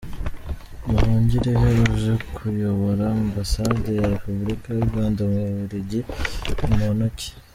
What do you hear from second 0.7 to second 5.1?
Nduhungirehe uje kuyobora Ambasade ya Repubulika y’ u